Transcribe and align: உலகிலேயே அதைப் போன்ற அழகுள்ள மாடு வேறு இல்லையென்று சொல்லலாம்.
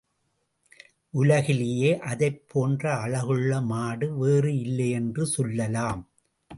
உலகிலேயே 1.13 1.91
அதைப் 2.03 2.41
போன்ற 2.47 2.83
அழகுள்ள 3.03 3.61
மாடு 3.65 4.17
வேறு 4.17 4.53
இல்லையென்று 4.59 5.25
சொல்லலாம். 5.27 6.03